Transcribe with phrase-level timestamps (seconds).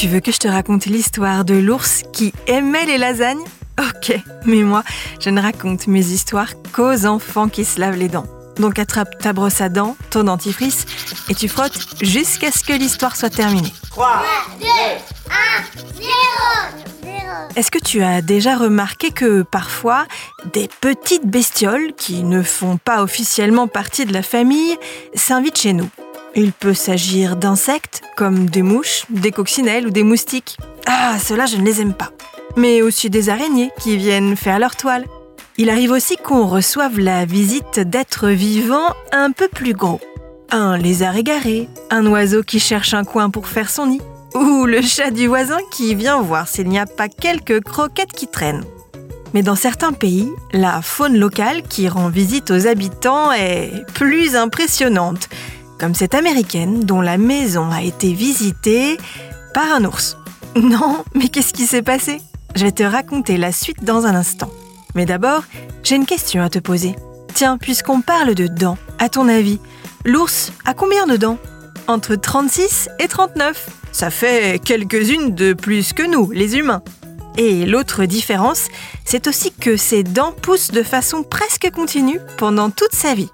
[0.00, 3.44] Tu veux que je te raconte l'histoire de l'ours qui aimait les lasagnes?
[3.78, 4.82] Ok, mais moi,
[5.20, 8.26] je ne raconte mes histoires qu'aux enfants qui se lavent les dents.
[8.56, 10.86] Donc attrape ta brosse à dents, ton dentifrice,
[11.28, 13.72] et tu frottes jusqu'à ce que l'histoire soit terminée.
[13.90, 14.22] 3,
[14.60, 14.70] 2, 1,
[15.96, 16.08] 0,
[17.56, 20.06] Est-ce que tu as déjà remarqué que parfois,
[20.54, 24.78] des petites bestioles qui ne font pas officiellement partie de la famille
[25.14, 25.90] s'invitent chez nous?
[26.36, 30.56] Il peut s'agir d'insectes comme des mouches, des coccinelles ou des moustiques.
[30.86, 32.12] Ah, ceux-là, je ne les aime pas.
[32.56, 35.06] Mais aussi des araignées qui viennent faire leur toile.
[35.56, 40.00] Il arrive aussi qu'on reçoive la visite d'êtres vivants un peu plus gros.
[40.52, 44.00] Un lézard égaré, un oiseau qui cherche un coin pour faire son nid,
[44.34, 48.28] ou le chat du voisin qui vient voir s'il n'y a pas quelques croquettes qui
[48.28, 48.64] traînent.
[49.34, 55.28] Mais dans certains pays, la faune locale qui rend visite aux habitants est plus impressionnante,
[55.80, 58.98] comme cette américaine dont la maison a été visitée
[59.54, 60.16] par un ours.
[60.56, 62.20] Non, mais qu'est-ce qui s'est passé?
[62.56, 64.50] Je vais te raconter la suite dans un instant.
[64.96, 65.44] Mais d'abord,
[65.84, 66.96] j'ai une question à te poser.
[67.34, 69.60] Tiens, puisqu'on parle de dents, à ton avis,
[70.04, 71.38] l'ours a combien de dents?
[71.86, 73.68] Entre 36 et 39.
[73.92, 76.82] Ça fait quelques-unes de plus que nous, les humains.
[77.38, 78.66] Et l'autre différence,
[79.04, 83.30] c'est aussi que ses dents poussent de façon presque continue pendant toute sa vie.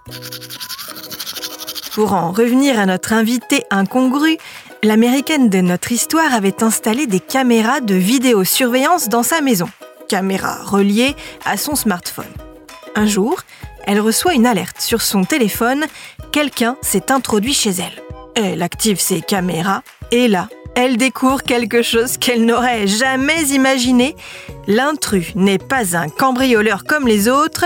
[1.96, 4.36] Pour en revenir à notre invité incongru,
[4.82, 9.66] l'américaine de notre histoire avait installé des caméras de vidéosurveillance dans sa maison
[10.06, 11.16] caméra reliée
[11.46, 12.26] à son smartphone.
[12.96, 13.40] Un jour,
[13.86, 15.86] elle reçoit une alerte sur son téléphone,
[16.32, 18.02] quelqu'un s'est introduit chez elle.
[18.34, 24.14] Elle active ses caméras et là, elle découvre quelque chose qu'elle n'aurait jamais imaginé.
[24.66, 27.64] L'intrus n'est pas un cambrioleur comme les autres,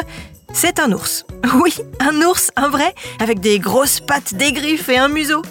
[0.52, 1.24] c'est un ours.
[1.60, 5.42] Oui, un ours, un vrai, avec des grosses pattes, des griffes et un museau.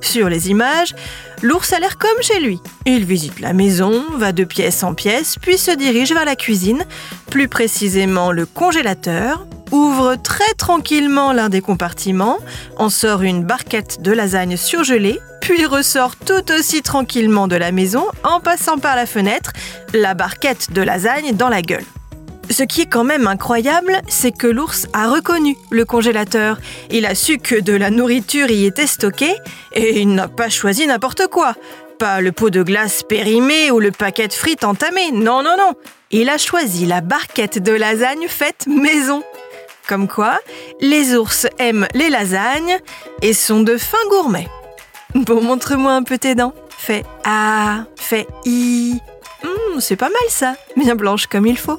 [0.00, 0.94] Sur les images,
[1.42, 2.58] l'ours a l'air comme chez lui.
[2.86, 6.84] Il visite la maison, va de pièce en pièce, puis se dirige vers la cuisine,
[7.30, 12.38] plus précisément le congélateur, ouvre très tranquillement l'un des compartiments,
[12.76, 18.04] en sort une barquette de lasagne surgelée, puis ressort tout aussi tranquillement de la maison
[18.24, 19.52] en passant par la fenêtre,
[19.94, 21.84] la barquette de lasagne dans la gueule.
[22.50, 26.58] Ce qui est quand même incroyable, c'est que l'ours a reconnu le congélateur.
[26.90, 29.34] Il a su que de la nourriture y était stockée
[29.72, 31.54] et il n'a pas choisi n'importe quoi.
[31.98, 35.12] Pas le pot de glace périmé ou le paquet de frites entamé.
[35.12, 35.72] Non, non, non.
[36.10, 39.22] Il a choisi la barquette de lasagne faite maison.
[39.88, 40.38] Comme quoi,
[40.80, 42.78] les ours aiment les lasagnes
[43.22, 44.48] et sont de fins gourmets.
[45.14, 46.54] Bon, montre-moi un peu tes dents.
[46.76, 48.98] Fais A, fais I.
[49.42, 51.78] Hmm, c'est pas mal ça, bien blanche comme il faut.